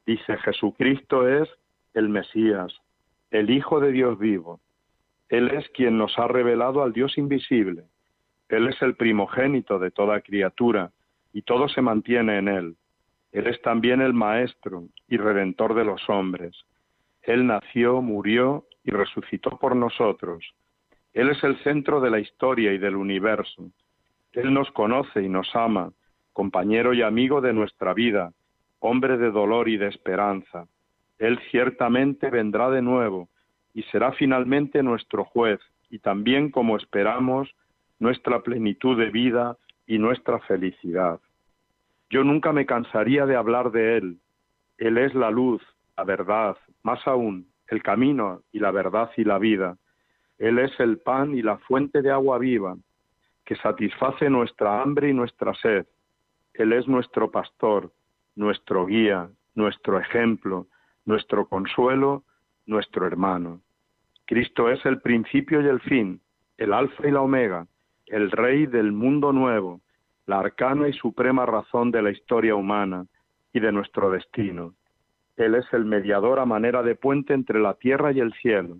Dice, 0.05 0.35
Jesucristo 0.37 1.29
es 1.29 1.47
el 1.93 2.09
Mesías, 2.09 2.75
el 3.29 3.51
Hijo 3.51 3.79
de 3.79 3.91
Dios 3.91 4.17
vivo. 4.17 4.59
Él 5.29 5.49
es 5.51 5.69
quien 5.69 5.97
nos 5.97 6.17
ha 6.17 6.27
revelado 6.27 6.81
al 6.81 6.91
Dios 6.91 7.17
invisible. 7.19 7.83
Él 8.49 8.67
es 8.67 8.81
el 8.81 8.95
primogénito 8.95 9.77
de 9.77 9.91
toda 9.91 10.21
criatura, 10.21 10.91
y 11.33 11.43
todo 11.43 11.69
se 11.69 11.81
mantiene 11.81 12.39
en 12.39 12.47
Él. 12.47 12.75
Él 13.31 13.45
es 13.45 13.61
también 13.61 14.01
el 14.01 14.13
Maestro 14.13 14.85
y 15.07 15.17
Redentor 15.17 15.75
de 15.75 15.85
los 15.85 16.01
hombres. 16.09 16.65
Él 17.21 17.45
nació, 17.45 18.01
murió 18.01 18.65
y 18.83 18.89
resucitó 18.89 19.51
por 19.59 19.75
nosotros. 19.75 20.43
Él 21.13 21.29
es 21.29 21.43
el 21.43 21.61
centro 21.63 22.01
de 22.01 22.09
la 22.09 22.19
historia 22.19 22.73
y 22.73 22.79
del 22.79 22.95
universo. 22.95 23.71
Él 24.33 24.53
nos 24.53 24.71
conoce 24.71 25.21
y 25.21 25.29
nos 25.29 25.53
ama, 25.55 25.91
compañero 26.33 26.93
y 26.93 27.01
amigo 27.01 27.41
de 27.41 27.53
nuestra 27.53 27.93
vida, 27.93 28.31
hombre 28.79 29.17
de 29.17 29.29
dolor 29.29 29.67
y 29.67 29.77
de 29.77 29.87
esperanza. 29.87 30.67
Él 31.19 31.39
ciertamente 31.51 32.29
vendrá 32.29 32.69
de 32.69 32.81
nuevo 32.81 33.29
y 33.73 33.83
será 33.83 34.13
finalmente 34.13 34.83
nuestro 34.83 35.25
juez 35.25 35.59
y 35.89 35.99
también, 35.99 36.49
como 36.49 36.77
esperamos, 36.77 37.53
nuestra 37.99 38.41
plenitud 38.41 38.97
de 38.97 39.09
vida 39.09 39.57
y 39.85 39.97
nuestra 39.99 40.39
felicidad. 40.39 41.19
Yo 42.09 42.23
nunca 42.23 42.53
me 42.53 42.65
cansaría 42.65 43.25
de 43.25 43.35
hablar 43.35 43.71
de 43.71 43.97
Él. 43.97 44.17
Él 44.77 44.97
es 44.97 45.13
la 45.13 45.29
luz, 45.29 45.61
la 45.97 46.03
verdad, 46.05 46.57
más 46.83 47.05
aún, 47.05 47.47
el 47.67 47.83
camino 47.83 48.41
y 48.51 48.59
la 48.59 48.71
verdad 48.71 49.11
y 49.17 49.23
la 49.23 49.37
vida. 49.37 49.77
Él 50.37 50.57
es 50.59 50.71
el 50.79 50.97
pan 50.97 51.35
y 51.35 51.41
la 51.41 51.57
fuente 51.57 52.01
de 52.01 52.11
agua 52.11 52.37
viva, 52.39 52.75
que 53.51 53.57
satisface 53.57 54.29
nuestra 54.29 54.81
hambre 54.81 55.09
y 55.09 55.13
nuestra 55.13 55.53
sed. 55.55 55.85
Él 56.53 56.71
es 56.71 56.87
nuestro 56.87 57.31
pastor, 57.31 57.91
nuestro 58.33 58.85
guía, 58.85 59.29
nuestro 59.55 59.99
ejemplo, 59.99 60.67
nuestro 61.03 61.45
consuelo, 61.49 62.23
nuestro 62.65 63.05
hermano. 63.05 63.59
Cristo 64.25 64.69
es 64.69 64.85
el 64.85 65.01
principio 65.01 65.59
y 65.61 65.67
el 65.67 65.81
fin, 65.81 66.21
el 66.57 66.71
alfa 66.71 67.05
y 67.05 67.11
la 67.11 67.19
omega, 67.19 67.67
el 68.05 68.31
rey 68.31 68.67
del 68.67 68.93
mundo 68.93 69.33
nuevo, 69.33 69.81
la 70.27 70.39
arcana 70.39 70.87
y 70.87 70.93
suprema 70.93 71.45
razón 71.45 71.91
de 71.91 72.03
la 72.03 72.11
historia 72.11 72.55
humana 72.55 73.05
y 73.51 73.59
de 73.59 73.73
nuestro 73.73 74.11
destino. 74.11 74.75
Él 75.35 75.55
es 75.55 75.65
el 75.73 75.83
mediador 75.83 76.39
a 76.39 76.45
manera 76.45 76.83
de 76.83 76.95
puente 76.95 77.33
entre 77.33 77.59
la 77.59 77.73
tierra 77.73 78.13
y 78.13 78.21
el 78.21 78.31
cielo. 78.31 78.77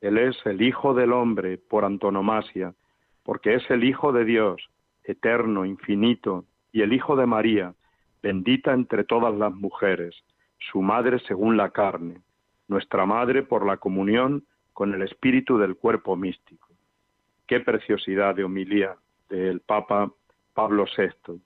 Él 0.00 0.18
es 0.18 0.36
el 0.46 0.62
Hijo 0.62 0.94
del 0.94 1.12
hombre 1.12 1.58
por 1.58 1.84
antonomasia, 1.84 2.74
porque 3.22 3.54
es 3.54 3.70
el 3.70 3.84
Hijo 3.84 4.12
de 4.12 4.24
Dios, 4.24 4.70
eterno, 5.04 5.64
infinito, 5.64 6.44
y 6.72 6.82
el 6.82 6.92
Hijo 6.92 7.16
de 7.16 7.26
María, 7.26 7.74
bendita 8.22 8.72
entre 8.72 9.04
todas 9.04 9.34
las 9.34 9.52
mujeres, 9.52 10.14
su 10.58 10.82
madre 10.82 11.18
según 11.20 11.56
la 11.56 11.70
carne, 11.70 12.20
nuestra 12.68 13.06
madre 13.06 13.42
por 13.42 13.66
la 13.66 13.78
comunión 13.78 14.44
con 14.72 14.94
el 14.94 15.02
espíritu 15.02 15.58
del 15.58 15.76
cuerpo 15.76 16.16
místico. 16.16 16.68
Qué 17.46 17.60
preciosidad 17.60 18.34
de 18.34 18.44
homilía 18.44 18.96
del 19.28 19.60
Papa 19.60 20.12
Pablo 20.54 20.84
VI. 20.96 21.40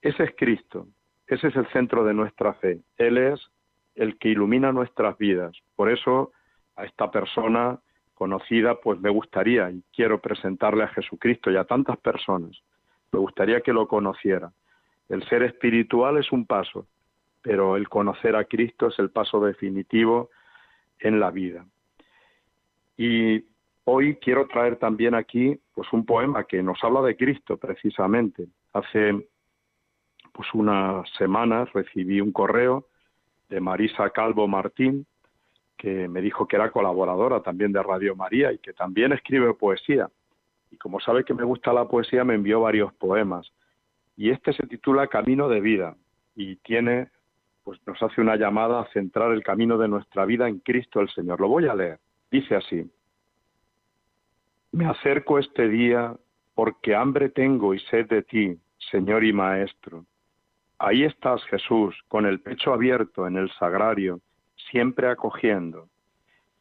Ese 0.00 0.24
es 0.24 0.30
Cristo, 0.36 0.86
ese 1.26 1.48
es 1.48 1.56
el 1.56 1.66
centro 1.68 2.04
de 2.04 2.14
nuestra 2.14 2.54
fe. 2.54 2.80
Él 2.96 3.18
es 3.18 3.40
el 3.94 4.16
que 4.18 4.28
ilumina 4.28 4.72
nuestras 4.72 5.18
vidas. 5.18 5.52
Por 5.76 5.90
eso 5.90 6.32
a 6.76 6.84
esta 6.84 7.10
persona 7.10 7.78
conocida, 8.18 8.80
pues 8.80 9.00
me 9.00 9.10
gustaría 9.10 9.70
y 9.70 9.82
quiero 9.94 10.20
presentarle 10.20 10.84
a 10.84 10.88
Jesucristo 10.88 11.50
y 11.50 11.56
a 11.56 11.64
tantas 11.64 11.96
personas. 11.98 12.60
Me 13.12 13.18
gustaría 13.18 13.60
que 13.60 13.72
lo 13.72 13.86
conociera. 13.86 14.52
El 15.08 15.26
ser 15.28 15.42
espiritual 15.44 16.18
es 16.18 16.30
un 16.32 16.44
paso, 16.44 16.86
pero 17.40 17.76
el 17.76 17.88
conocer 17.88 18.36
a 18.36 18.44
Cristo 18.44 18.88
es 18.88 18.98
el 18.98 19.10
paso 19.10 19.40
definitivo 19.40 20.30
en 20.98 21.20
la 21.20 21.30
vida. 21.30 21.64
Y 22.96 23.44
Hoy 23.90 24.16
quiero 24.16 24.46
traer 24.48 24.76
también 24.76 25.14
aquí 25.14 25.58
pues 25.74 25.90
un 25.94 26.04
poema 26.04 26.44
que 26.44 26.62
nos 26.62 26.76
habla 26.84 27.00
de 27.00 27.16
Cristo 27.16 27.56
precisamente. 27.56 28.46
Hace 28.74 29.26
pues 30.30 30.46
unas 30.52 31.08
semanas 31.16 31.72
recibí 31.72 32.20
un 32.20 32.30
correo 32.30 32.84
de 33.48 33.62
Marisa 33.62 34.10
Calvo 34.10 34.46
Martín 34.46 35.06
que 35.78 36.08
me 36.08 36.20
dijo 36.20 36.46
que 36.46 36.56
era 36.56 36.70
colaboradora 36.70 37.40
también 37.40 37.72
de 37.72 37.82
Radio 37.82 38.16
María 38.16 38.52
y 38.52 38.58
que 38.58 38.72
también 38.72 39.12
escribe 39.12 39.54
poesía. 39.54 40.10
Y 40.70 40.76
como 40.76 41.00
sabe 41.00 41.24
que 41.24 41.32
me 41.32 41.44
gusta 41.44 41.72
la 41.72 41.86
poesía, 41.86 42.24
me 42.24 42.34
envió 42.34 42.60
varios 42.60 42.92
poemas. 42.94 43.50
Y 44.16 44.30
este 44.30 44.52
se 44.52 44.66
titula 44.66 45.06
Camino 45.06 45.48
de 45.48 45.60
vida 45.60 45.96
y 46.34 46.56
tiene, 46.56 47.10
pues 47.62 47.80
nos 47.86 48.02
hace 48.02 48.20
una 48.20 48.36
llamada 48.36 48.80
a 48.80 48.88
centrar 48.88 49.32
el 49.32 49.44
camino 49.44 49.78
de 49.78 49.88
nuestra 49.88 50.26
vida 50.26 50.48
en 50.48 50.58
Cristo 50.58 51.00
el 51.00 51.08
Señor. 51.10 51.40
Lo 51.40 51.48
voy 51.48 51.66
a 51.68 51.74
leer. 51.74 52.00
Dice 52.30 52.56
así. 52.56 52.90
Me 54.72 54.86
acerco 54.86 55.38
este 55.38 55.68
día 55.68 56.14
porque 56.54 56.96
hambre 56.96 57.28
tengo 57.28 57.72
y 57.72 57.78
sed 57.80 58.08
de 58.08 58.22
ti, 58.22 58.58
Señor 58.90 59.24
y 59.24 59.32
Maestro. 59.32 60.04
Ahí 60.78 61.04
estás, 61.04 61.42
Jesús, 61.44 61.96
con 62.08 62.26
el 62.26 62.40
pecho 62.40 62.72
abierto 62.72 63.26
en 63.26 63.36
el 63.36 63.50
sagrario, 63.52 64.20
siempre 64.70 65.08
acogiendo. 65.08 65.88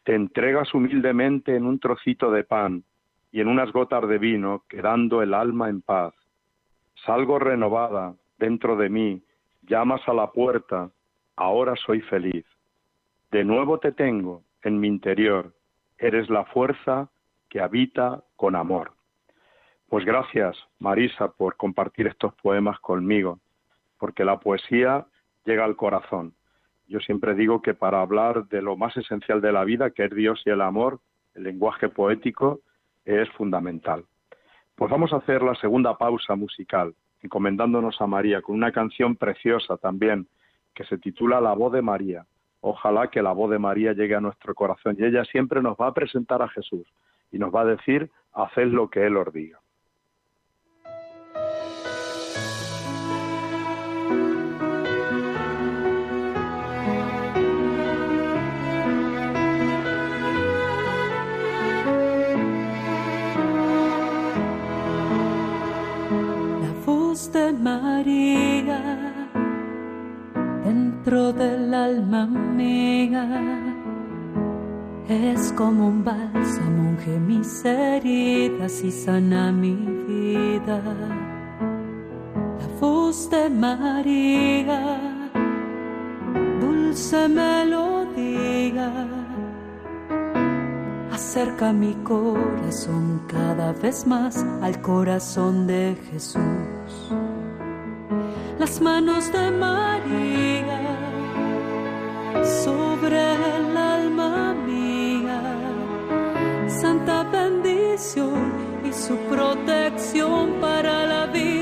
Te 0.04 0.16
entregas 0.16 0.74
humildemente 0.74 1.56
en 1.56 1.66
un 1.66 1.80
trocito 1.80 2.32
de 2.32 2.44
pan 2.44 2.84
y 3.32 3.42
en 3.42 3.48
unas 3.48 3.72
gotas 3.72 4.08
de 4.08 4.18
vino, 4.18 4.64
quedando 4.70 5.22
el 5.22 5.34
alma 5.34 5.70
en 5.70 5.82
paz. 5.82 6.14
Salgo 7.06 7.40
renovada 7.40 8.16
dentro 8.38 8.76
de 8.78 8.90
mí, 8.90 9.22
llamas 9.64 10.02
a 10.08 10.14
la 10.14 10.32
puerta, 10.32 10.90
ahora 11.36 11.76
soy 11.76 12.02
feliz. 12.02 12.46
De 13.32 13.44
nuevo 13.44 13.80
te 13.80 13.92
tengo 13.92 14.44
en 14.64 14.80
mi 14.80 14.88
interior, 14.88 15.54
eres 15.98 16.30
la 16.30 16.46
fuerza 16.46 17.10
que 17.50 17.60
habita 17.60 18.24
con 18.36 18.56
amor. 18.56 18.94
Pues 19.90 20.06
gracias, 20.06 20.58
Marisa, 20.80 21.32
por 21.32 21.56
compartir 21.56 22.08
estos 22.08 22.34
poemas 22.36 22.80
conmigo, 22.80 23.40
porque 23.98 24.26
la 24.26 24.40
poesía 24.40 25.06
llega 25.46 25.64
al 25.64 25.76
corazón. 25.76 26.34
Yo 26.88 27.00
siempre 27.00 27.36
digo 27.36 27.62
que 27.62 27.74
para 27.74 28.02
hablar 28.02 28.48
de 28.48 28.62
lo 28.62 28.78
más 28.78 28.96
esencial 28.96 29.42
de 29.42 29.52
la 29.52 29.66
vida, 29.66 29.90
que 29.92 30.06
es 30.06 30.12
Dios 30.12 30.42
y 30.46 30.50
el 30.50 30.62
amor, 30.62 31.00
el 31.36 31.44
lenguaje 31.44 31.90
poético 31.90 32.62
es 33.04 33.30
fundamental. 33.32 34.06
Pues 34.76 34.90
vamos 34.90 35.12
a 35.12 35.18
hacer 35.18 35.42
la 35.42 35.56
segunda 35.56 35.98
pausa 35.98 36.36
musical, 36.36 36.94
encomendándonos 37.22 38.00
a 38.00 38.08
María 38.08 38.42
con 38.42 38.56
una 38.56 38.72
canción 38.72 39.16
preciosa 39.16 39.78
también, 39.78 40.28
que 40.74 40.86
se 40.86 40.98
titula 40.98 41.42
La 41.42 41.54
voz 41.54 41.74
de 41.74 41.82
María. 41.82 42.26
Ojalá 42.62 43.10
que 43.10 43.22
la 43.22 43.34
voz 43.34 43.52
de 43.52 43.60
María 43.60 43.94
llegue 43.94 44.16
a 44.16 44.22
nuestro 44.22 44.54
corazón 44.56 44.96
y 45.00 45.04
ella 45.04 45.26
siempre 45.26 45.62
nos 45.62 45.76
va 45.78 45.88
a 45.88 45.94
presentar 45.94 46.42
a 46.42 46.48
Jesús 46.48 46.88
y 47.32 47.40
nos 47.40 47.54
va 47.54 47.62
a 47.62 47.66
decir, 47.66 48.10
haced 48.34 48.68
lo 48.68 48.90
que 48.90 49.06
Él 49.06 49.18
os 49.18 49.32
diga. 49.34 49.60
Del 71.08 71.74
alma 71.74 72.26
mía 72.26 73.26
es 75.08 75.54
como 75.54 75.88
un 75.88 76.04
bálsamo, 76.04 76.90
unge 76.90 77.18
mis 77.18 77.64
heridas 77.64 78.84
y 78.84 78.92
sana 78.92 79.54
mi 79.54 79.74
vida. 80.06 80.82
La 82.60 82.68
voz 82.82 83.30
de 83.30 83.50
María, 83.50 85.00
dulce 86.60 87.30
melodía, 87.30 88.92
acerca 91.14 91.72
mi 91.72 91.94
corazón 92.04 93.22
cada 93.28 93.72
vez 93.72 94.06
más 94.06 94.46
al 94.62 94.82
corazón 94.82 95.68
de 95.68 95.96
Jesús. 96.12 97.14
Las 98.60 98.82
manos 98.82 99.32
de 99.32 99.52
María 99.52 100.57
sobre 102.44 103.20
el 103.56 103.78
alma 103.78 104.54
mía, 104.54 105.42
santa 106.68 107.24
bendición 107.24 108.54
y 108.84 108.94
su 108.94 109.16
protección 109.30 110.60
para 110.62 111.06
la 111.06 111.26
vida 111.28 111.57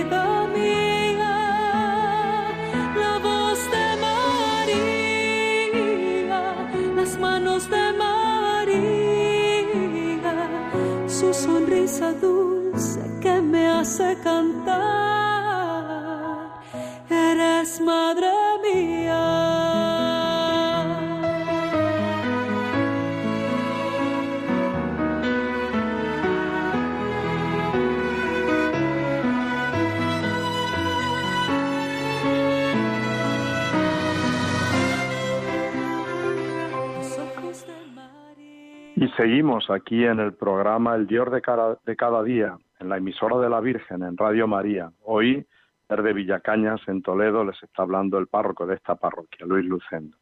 seguimos 39.16 39.70
aquí 39.70 40.04
en 40.06 40.20
el 40.20 40.34
programa 40.34 40.96
El 40.96 41.08
Dios 41.08 41.32
de 41.32 41.42
cada, 41.42 42.24
día, 42.24 42.58
en 42.80 42.90
la 42.90 42.98
emisora 42.98 43.38
de 43.38 43.50
la 43.50 43.60
Virgen, 43.60 44.04
en 44.04 44.18
Radio 44.18 44.48
María. 44.48 44.92
Hoy, 45.04 45.46
desde 45.88 46.14
Villacañas, 46.14 46.82
en 46.88 47.02
Toledo, 47.02 47.44
les 47.44 47.62
está 47.64 47.84
hablando 47.84 48.18
el 48.18 48.28
párroco 48.28 48.66
de 48.66 48.76
esta 48.76 48.96
parroquia, 48.96 49.46
Luis 49.46 49.66
Lucendo. 49.66 50.18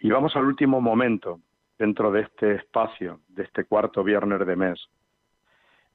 Y 0.00 0.10
vamos 0.10 0.36
al 0.36 0.44
último 0.44 0.80
momento 0.80 1.40
dentro 1.78 2.10
de 2.10 2.22
este 2.22 2.54
espacio, 2.54 3.20
de 3.28 3.44
este 3.44 3.64
cuarto 3.64 4.02
viernes 4.02 4.46
de 4.46 4.56
mes. 4.56 4.88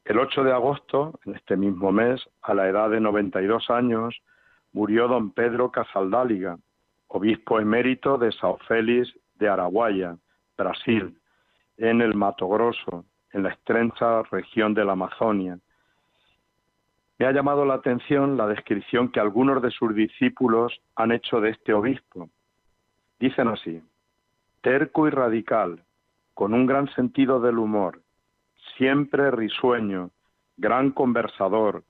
El 0.06 0.20
8 0.20 0.44
de 0.44 0.52
agosto, 0.52 1.20
en 1.26 1.36
este 1.36 1.56
mismo 1.56 1.92
mes, 1.92 2.22
a 2.42 2.54
la 2.54 2.68
edad 2.68 2.90
de 2.90 3.00
92 3.00 3.70
años, 3.70 4.20
murió 4.74 5.08
don 5.08 5.32
Pedro 5.32 5.72
Casaldáliga, 5.72 6.58
obispo 7.08 7.60
emérito 7.60 8.18
de 8.18 8.32
Sao 8.32 8.58
Félix 8.68 9.14
de 9.36 9.50
Araguaia, 9.50 10.18
Brasil, 10.58 11.19
en 11.80 12.02
el 12.02 12.14
Mato 12.14 12.48
Grosso, 12.48 13.06
en 13.32 13.44
la 13.44 13.50
estrecha 13.50 14.24
región 14.24 14.74
de 14.74 14.84
la 14.84 14.94
Amazonia. 14.94 15.58
Me 17.18 17.26
ha 17.26 17.32
llamado 17.32 17.66
la 17.66 17.76
atención 17.76 18.38
la 18.38 18.48
descripción 18.48 19.12
que 19.12 19.20
algunos 19.20 19.62
de 19.62 19.72
sus 19.72 19.96
discípulos 19.96 20.82
han 20.96 21.12
hecho 21.12 21.42
de 21.42 21.52
este 21.52 21.74
obispo. 21.74 22.30
Dicen 23.20 23.48
así, 23.48 23.82
terco 24.62 25.08
y 25.08 25.12
radical, 25.12 25.84
con 26.34 26.54
un 26.54 26.66
gran 26.66 26.88
sentido 26.94 27.40
del 27.40 27.58
humor, 27.58 28.02
siempre 28.78 29.32
risueño, 29.32 30.12
gran 30.58 30.92
conversador, 30.92 31.84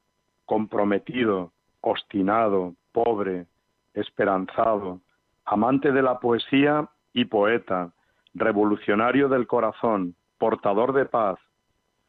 comprometido, 0.45 1.51
obstinado, 1.81 2.73
pobre, 2.91 3.45
esperanzado, 3.93 4.99
amante 5.45 5.91
de 5.91 6.01
la 6.01 6.19
poesía 6.19 6.89
y 7.13 7.25
poeta, 7.25 7.91
revolucionario 8.33 9.29
del 9.29 9.47
corazón, 9.47 10.15
portador 10.37 10.93
de 10.93 11.05
paz, 11.05 11.39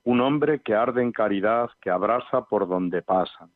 un 0.05 0.21
hombre 0.21 0.61
que 0.61 0.75
arde 0.75 1.03
en 1.03 1.13
caridad, 1.13 1.71
que 1.81 1.91
abraza 1.91 2.43
por 2.43 2.69
donde 2.69 3.03
pasa. 3.03 3.49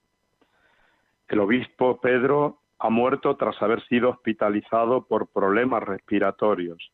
El 1.28 1.40
obispo 1.40 2.00
Pedro 2.00 2.58
ha 2.78 2.90
muerto 2.90 3.36
tras 3.36 3.60
haber 3.62 3.82
sido 3.86 4.10
hospitalizado 4.10 5.06
por 5.06 5.28
problemas 5.28 5.82
respiratorios. 5.82 6.92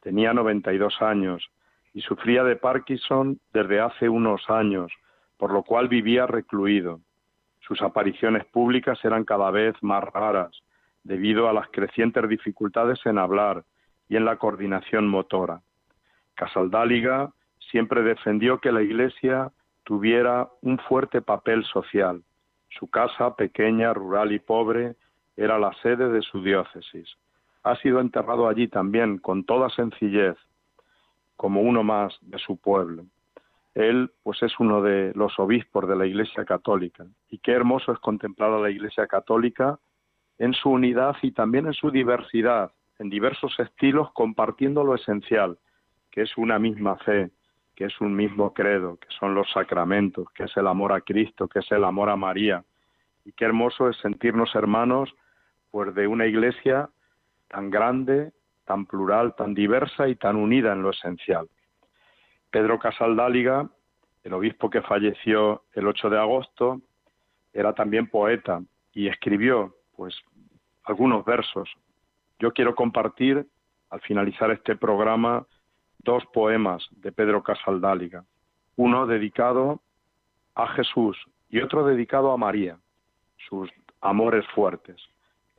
Tenía 0.00 0.32
92 0.32 1.00
años 1.00 1.48
y 1.94 2.00
sufría 2.00 2.44
de 2.44 2.56
Parkinson 2.56 3.38
desde 3.52 3.80
hace 3.80 4.08
unos 4.08 4.48
años, 4.50 4.92
por 5.36 5.52
lo 5.52 5.62
cual 5.62 5.88
vivía 5.88 6.26
recluido. 6.26 7.00
Sus 7.60 7.82
apariciones 7.82 8.44
públicas 8.46 8.98
eran 9.04 9.24
cada 9.24 9.50
vez 9.50 9.74
más 9.82 10.02
raras, 10.04 10.50
debido 11.04 11.48
a 11.48 11.52
las 11.52 11.68
crecientes 11.68 12.28
dificultades 12.28 12.98
en 13.06 13.18
hablar 13.18 13.64
y 14.08 14.16
en 14.16 14.24
la 14.24 14.36
coordinación 14.36 15.08
motora. 15.08 15.60
Casaldáliga 16.34 17.32
siempre 17.70 18.02
defendió 18.02 18.58
que 18.58 18.72
la 18.72 18.82
Iglesia 18.82 19.52
tuviera 19.84 20.48
un 20.62 20.78
fuerte 20.78 21.22
papel 21.22 21.64
social. 21.64 22.22
Su 22.78 22.88
casa, 22.88 23.34
pequeña, 23.36 23.92
rural 23.94 24.32
y 24.32 24.38
pobre, 24.38 24.96
era 25.36 25.58
la 25.58 25.72
sede 25.82 26.08
de 26.10 26.22
su 26.22 26.42
diócesis. 26.42 27.08
Ha 27.62 27.76
sido 27.76 28.00
enterrado 28.00 28.48
allí 28.48 28.68
también, 28.68 29.18
con 29.18 29.44
toda 29.44 29.70
sencillez, 29.70 30.36
como 31.36 31.62
uno 31.62 31.82
más 31.82 32.16
de 32.22 32.38
su 32.38 32.56
pueblo. 32.56 33.04
Él, 33.74 34.10
pues, 34.22 34.42
es 34.42 34.58
uno 34.58 34.82
de 34.82 35.12
los 35.14 35.38
obispos 35.38 35.88
de 35.88 35.96
la 35.96 36.06
Iglesia 36.06 36.44
Católica. 36.44 37.06
Y 37.30 37.38
qué 37.38 37.52
hermoso 37.52 37.92
es 37.92 37.98
contemplar 38.00 38.52
a 38.52 38.58
la 38.58 38.70
Iglesia 38.70 39.06
Católica 39.06 39.78
en 40.38 40.52
su 40.52 40.70
unidad 40.70 41.16
y 41.22 41.32
también 41.32 41.66
en 41.66 41.74
su 41.74 41.90
diversidad, 41.90 42.72
en 42.98 43.10
diversos 43.10 43.58
estilos, 43.58 44.12
compartiendo 44.12 44.84
lo 44.84 44.94
esencial, 44.94 45.58
que 46.10 46.22
es 46.22 46.36
una 46.36 46.58
misma 46.58 46.96
fe, 46.98 47.30
que 47.74 47.84
es 47.84 48.00
un 48.00 48.16
mismo 48.16 48.52
credo, 48.52 48.96
que 48.96 49.08
son 49.18 49.34
los 49.34 49.50
sacramentos, 49.52 50.28
que 50.34 50.44
es 50.44 50.56
el 50.56 50.66
amor 50.66 50.92
a 50.92 51.00
Cristo, 51.00 51.46
que 51.46 51.60
es 51.60 51.70
el 51.70 51.84
amor 51.84 52.10
a 52.10 52.16
María. 52.16 52.64
Y 53.24 53.32
qué 53.32 53.44
hermoso 53.44 53.88
es 53.88 53.96
sentirnos 53.98 54.54
hermanos, 54.54 55.14
pues, 55.70 55.94
de 55.94 56.06
una 56.06 56.26
iglesia 56.26 56.90
tan 57.48 57.70
grande, 57.70 58.32
tan 58.64 58.84
plural, 58.86 59.34
tan 59.36 59.54
diversa 59.54 60.08
y 60.08 60.16
tan 60.16 60.36
unida 60.36 60.72
en 60.72 60.82
lo 60.82 60.90
esencial. 60.90 61.48
Pedro 62.50 62.78
Casaldáliga, 62.78 63.68
el 64.24 64.32
obispo 64.32 64.70
que 64.70 64.82
falleció 64.82 65.62
el 65.74 65.86
8 65.86 66.10
de 66.10 66.18
agosto, 66.18 66.80
era 67.52 67.74
también 67.74 68.08
poeta 68.08 68.60
y 68.92 69.08
escribió, 69.08 69.76
pues, 69.96 70.14
algunos 70.84 71.24
versos. 71.24 71.70
Yo 72.38 72.52
quiero 72.52 72.74
compartir, 72.74 73.46
al 73.90 74.00
finalizar 74.02 74.50
este 74.50 74.76
programa, 74.76 75.46
dos 75.98 76.24
poemas 76.32 76.86
de 76.92 77.12
Pedro 77.12 77.42
Casaldáliga. 77.42 78.24
Uno 78.76 79.06
dedicado 79.06 79.80
a 80.54 80.68
Jesús 80.68 81.16
y 81.48 81.60
otro 81.60 81.86
dedicado 81.86 82.32
a 82.32 82.36
María, 82.36 82.78
sus 83.48 83.70
amores 84.00 84.46
fuertes. 84.54 84.96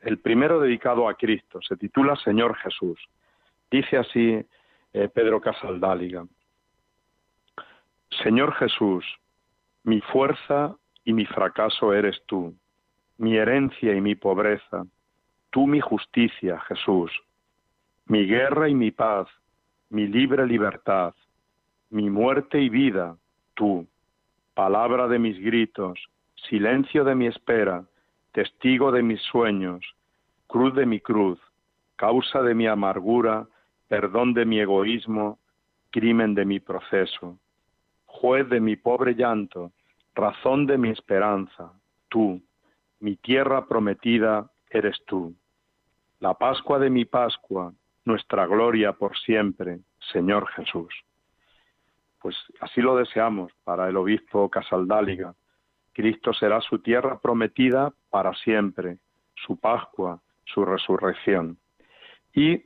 El 0.02 0.20
primero 0.20 0.60
dedicado 0.60 1.10
a 1.10 1.16
Cristo, 1.16 1.60
se 1.62 1.76
titula 1.76 2.16
Señor 2.18 2.56
Jesús. 2.58 3.00
Dice 3.70 3.98
así 3.98 4.46
eh, 4.94 5.10
Pedro 5.10 5.42
Casaldáliga. 5.42 6.26
Señor 8.24 8.54
Jesús, 8.56 9.06
mi 9.84 10.02
fuerza 10.02 10.76
y 11.04 11.14
mi 11.14 11.26
fracaso 11.26 11.94
eres 11.94 12.22
tú, 12.26 12.56
mi 13.18 13.38
herencia 13.38 13.94
y 13.94 14.02
mi 14.02 14.16
pobreza, 14.16 14.86
tú 15.52 15.68
mi 15.68 15.80
justicia, 15.80 16.60
Jesús, 16.62 17.12
mi 18.06 18.26
guerra 18.26 18.70
y 18.70 18.76
mi 18.76 18.92
paz, 18.92 19.28
mi 19.90 20.08
libre 20.08 20.46
libertad, 20.46 21.14
mi 21.90 22.10
muerte 22.10 22.60
y 22.60 22.70
vida, 22.70 23.18
tú, 23.56 23.88
palabra 24.54 25.08
de 25.08 25.20
mis 25.20 25.40
gritos, 25.40 26.00
silencio 26.50 27.04
de 27.04 27.16
mi 27.16 27.28
espera, 27.28 27.84
testigo 28.32 28.92
de 28.92 29.02
mis 29.02 29.22
sueños, 29.22 29.84
cruz 30.48 30.74
de 30.76 30.86
mi 30.86 31.00
cruz, 31.00 31.40
causa 31.96 32.42
de 32.42 32.54
mi 32.54 32.68
amargura, 32.68 33.48
perdón 33.88 34.34
de 34.34 34.46
mi 34.46 34.60
egoísmo, 34.60 35.40
crimen 35.90 36.36
de 36.36 36.46
mi 36.46 36.60
proceso, 36.60 37.40
juez 38.06 38.48
de 38.50 38.60
mi 38.60 38.76
pobre 38.76 39.16
llanto, 39.16 39.72
razón 40.14 40.68
de 40.68 40.78
mi 40.78 40.90
esperanza, 40.90 41.74
tú, 42.10 42.42
mi 43.00 43.16
tierra 43.16 43.66
prometida 43.66 44.52
eres 44.70 44.98
tú. 45.06 45.36
La 46.20 46.34
Pascua 46.34 46.80
de 46.80 46.90
mi 46.90 47.06
Pascua, 47.06 47.74
nuestra 48.06 48.46
gloria 48.46 48.94
por 48.94 49.18
siempre, 49.18 49.80
Señor 50.12 50.48
Jesús. 50.50 50.94
Pues 52.22 52.36
así 52.60 52.82
lo 52.82 52.96
deseamos 52.98 53.52
para 53.64 53.88
el 53.88 53.98
obispo 53.98 54.50
Casaldáliga. 54.50 55.34
Cristo 55.94 56.34
será 56.34 56.62
su 56.62 56.80
tierra 56.80 57.20
prometida 57.20 57.94
para 58.10 58.34
siempre, 58.34 58.98
su 59.36 59.58
Pascua, 59.58 60.22
su 60.46 60.66
resurrección. 60.66 61.58
Y 62.34 62.64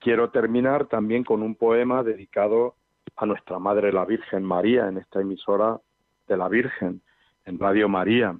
quiero 0.00 0.30
terminar 0.30 0.86
también 0.86 1.24
con 1.24 1.42
un 1.42 1.54
poema 1.54 2.02
dedicado 2.02 2.76
a 3.16 3.26
nuestra 3.26 3.58
Madre 3.58 3.92
la 3.92 4.04
Virgen 4.04 4.44
María 4.44 4.88
en 4.88 4.98
esta 4.98 5.20
emisora 5.20 5.80
de 6.28 6.36
la 6.36 6.48
Virgen, 6.48 7.02
en 7.44 7.58
Radio 7.58 7.88
María. 7.88 8.36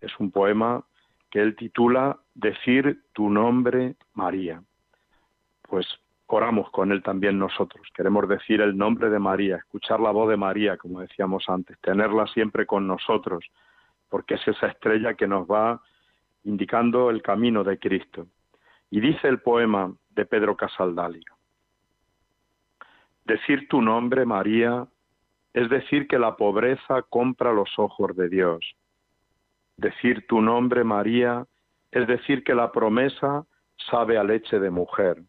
Es 0.00 0.12
un 0.18 0.30
poema 0.30 0.84
que 1.32 1.40
él 1.40 1.56
titula 1.56 2.18
Decir 2.34 3.04
tu 3.14 3.30
nombre 3.30 3.96
María. 4.12 4.62
Pues 5.62 5.86
oramos 6.26 6.70
con 6.70 6.92
él 6.92 7.02
también 7.02 7.38
nosotros. 7.38 7.88
Queremos 7.94 8.28
decir 8.28 8.60
el 8.60 8.76
nombre 8.76 9.08
de 9.08 9.18
María, 9.18 9.56
escuchar 9.56 9.98
la 9.98 10.10
voz 10.10 10.28
de 10.28 10.36
María, 10.36 10.76
como 10.76 11.00
decíamos 11.00 11.48
antes, 11.48 11.78
tenerla 11.80 12.26
siempre 12.28 12.66
con 12.66 12.86
nosotros, 12.86 13.46
porque 14.10 14.34
es 14.34 14.46
esa 14.46 14.68
estrella 14.68 15.14
que 15.14 15.26
nos 15.26 15.46
va 15.46 15.80
indicando 16.44 17.08
el 17.08 17.22
camino 17.22 17.64
de 17.64 17.78
Cristo. 17.78 18.26
Y 18.90 19.00
dice 19.00 19.26
el 19.26 19.40
poema 19.40 19.90
de 20.10 20.26
Pedro 20.26 20.54
Casaldáliga. 20.54 21.34
Decir 23.24 23.68
tu 23.68 23.80
nombre, 23.80 24.26
María, 24.26 24.86
es 25.54 25.70
decir 25.70 26.06
que 26.08 26.18
la 26.18 26.36
pobreza 26.36 27.00
compra 27.08 27.54
los 27.54 27.70
ojos 27.78 28.14
de 28.16 28.28
Dios. 28.28 28.76
Decir 29.76 30.26
tu 30.26 30.40
nombre, 30.40 30.84
María, 30.84 31.46
es 31.90 32.06
decir 32.06 32.44
que 32.44 32.54
la 32.54 32.72
promesa 32.72 33.44
sabe 33.90 34.18
a 34.18 34.24
leche 34.24 34.58
de 34.58 34.70
mujer. 34.70 35.22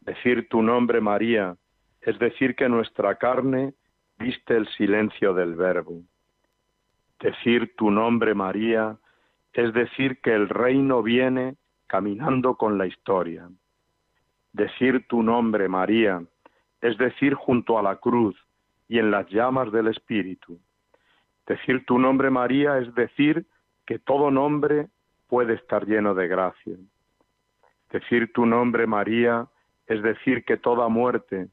Decir 0.00 0.48
tu 0.48 0.62
nombre, 0.62 1.00
María, 1.00 1.56
es 2.00 2.18
decir 2.18 2.54
que 2.54 2.68
nuestra 2.68 3.16
carne 3.16 3.74
viste 4.18 4.56
el 4.56 4.68
silencio 4.68 5.34
del 5.34 5.54
Verbo. 5.54 6.02
Decir 7.20 7.74
tu 7.76 7.90
nombre, 7.90 8.34
María, 8.34 8.96
es 9.52 9.72
decir 9.74 10.20
que 10.20 10.34
el 10.34 10.48
reino 10.48 11.02
viene 11.02 11.56
caminando 11.86 12.56
con 12.56 12.78
la 12.78 12.86
historia. 12.86 13.48
Decir 14.52 15.06
tu 15.08 15.22
nombre, 15.22 15.68
María, 15.68 16.22
es 16.80 16.96
decir 16.98 17.34
junto 17.34 17.78
a 17.78 17.82
la 17.82 17.96
cruz 17.96 18.36
y 18.88 18.98
en 18.98 19.10
las 19.10 19.28
llamas 19.28 19.70
del 19.72 19.88
Espíritu. 19.88 20.58
Decir 21.46 21.84
tu 21.84 21.98
nombre, 21.98 22.30
María, 22.30 22.78
es 22.78 22.94
decir 22.94 23.46
que 23.90 23.98
todo 23.98 24.30
nombre 24.30 24.86
puede 25.26 25.54
estar 25.54 25.84
lleno 25.84 26.14
de 26.14 26.28
gracia. 26.28 26.76
Decir 27.90 28.32
tu 28.32 28.46
nombre, 28.46 28.86
María, 28.86 29.48
es 29.88 30.00
decir 30.00 30.44
que 30.44 30.56
toda 30.56 30.86
muerte 30.86 31.48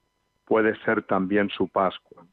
puede 0.45 0.77
ser 0.83 1.01
también 1.01 1.49
su 1.49 1.67
Pascua. 1.67 2.27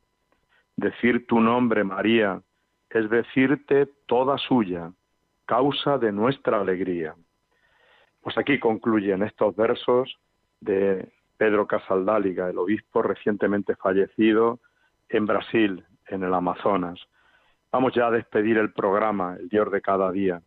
Decir 0.76 1.26
tu 1.26 1.40
nombre, 1.40 1.84
María, 1.84 2.42
es 2.90 3.08
decirte 3.08 3.88
toda 4.04 4.36
suya, 4.36 4.92
causa 5.46 5.96
de 5.96 6.12
nuestra 6.12 6.60
alegría. 6.60 7.14
Pues 8.20 8.36
aquí 8.36 8.60
concluyen 8.60 9.22
estos 9.22 9.56
versos 9.56 10.18
de 10.60 11.08
Pedro 11.38 11.66
Casaldáliga, 11.66 12.50
el 12.50 12.58
obispo 12.58 13.00
recientemente 13.00 13.74
fallecido 13.74 14.60
en 15.08 15.24
Brasil, 15.24 15.82
en 16.08 16.24
el 16.24 16.34
Amazonas. 16.34 17.00
Vamos 17.74 17.92
ya 17.92 18.06
a 18.06 18.10
despedir 18.12 18.56
el 18.56 18.72
programa, 18.72 19.34
el 19.36 19.48
Dios 19.48 19.68
de 19.72 19.80
cada 19.80 20.12
día. 20.12 20.40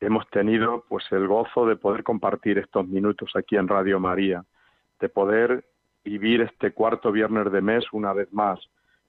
Hemos 0.00 0.26
tenido 0.30 0.86
pues 0.88 1.04
el 1.10 1.28
gozo 1.28 1.66
de 1.66 1.76
poder 1.76 2.02
compartir 2.02 2.56
estos 2.56 2.88
minutos 2.88 3.30
aquí 3.34 3.56
en 3.56 3.68
Radio 3.68 4.00
María, 4.00 4.42
de 4.98 5.10
poder 5.10 5.66
vivir 6.02 6.40
este 6.40 6.72
cuarto 6.72 7.12
viernes 7.12 7.52
de 7.52 7.60
mes 7.60 7.84
una 7.92 8.14
vez 8.14 8.32
más, 8.32 8.58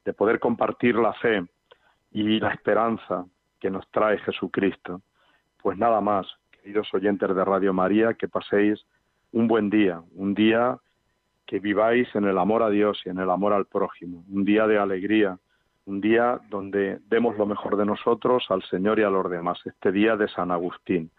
de 0.04 0.12
poder 0.12 0.42
compartir 0.42 0.96
la 0.96 1.14
fe 1.14 1.46
y 2.12 2.42
la 2.42 2.50
esperanza 2.50 3.26
que 3.62 3.70
nos 3.70 3.90
trae 3.92 4.18
Jesucristo. 4.18 5.02
Pues 5.62 5.78
nada 5.78 6.02
más, 6.02 6.28
queridos 6.52 6.94
oyentes 6.94 7.34
de 7.34 7.46
Radio 7.46 7.72
María, 7.72 8.14
que 8.16 8.28
paséis 8.28 8.86
un 9.32 9.48
buen 9.48 9.70
día, 9.70 10.02
un 10.16 10.34
día 10.34 10.78
que 11.46 11.60
viváis 11.60 12.14
en 12.14 12.26
el 12.26 12.40
amor 12.40 12.62
a 12.62 12.70
Dios 12.70 13.02
y 13.06 13.10
en 13.10 13.20
el 13.20 13.30
amor 13.30 13.54
al 13.54 13.68
prójimo, 13.68 14.26
un 14.28 14.44
día 14.44 14.68
de 14.68 14.78
alegría, 14.78 15.40
un 15.88 16.02
día 16.02 16.42
donde 16.50 17.00
demos 17.08 17.38
lo 17.38 17.46
mejor 17.46 17.78
de 17.78 17.86
nosotros 17.86 18.46
al 18.50 18.62
Señor 18.64 19.00
y 19.00 19.04
a 19.04 19.10
los 19.10 19.30
demás, 19.32 19.58
este 19.66 19.94
día 19.94 20.18
de 20.18 20.28
San 20.28 20.52
Agustín. 20.52 21.12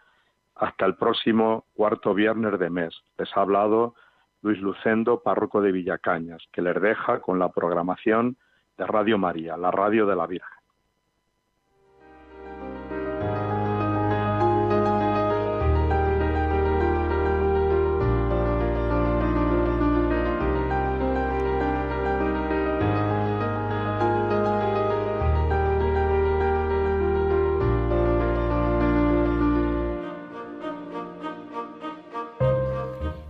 Hasta 0.55 0.85
el 0.85 0.95
próximo 0.97 1.65
cuarto 1.75 2.13
viernes 2.13 2.59
de 2.59 2.69
mes. 2.69 2.95
Les 3.17 3.35
ha 3.35 3.41
hablado 3.41 3.95
Luis 4.43 4.61
Lucendo, 4.61 5.23
párroco 5.23 5.63
de 5.63 5.73
Villacañas, 5.73 6.43
que 6.53 6.61
les 6.61 6.81
deja 6.83 7.21
con 7.21 7.39
la 7.39 7.49
programación 7.49 8.37
de 8.77 8.87
Radio 8.87 9.17
María, 9.17 9.57
la 9.57 9.71
radio 9.71 10.07
de 10.07 10.17
la 10.17 10.27
Virgen. 10.27 10.58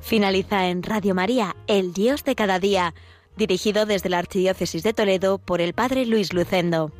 Finaliza 0.09 0.69
en 0.69 0.83
Radio 0.83 1.15
María, 1.15 1.55
El 1.67 1.93
Dios 1.93 2.25
de 2.25 2.35
cada 2.35 2.59
día, 2.59 2.95
dirigido 3.37 3.85
desde 3.85 4.09
la 4.09 4.17
Archidiócesis 4.17 4.83
de 4.83 4.95
Toledo 4.95 5.37
por 5.37 5.61
el 5.61 5.75
Padre 5.75 6.07
Luis 6.07 6.33
Lucendo. 6.33 6.93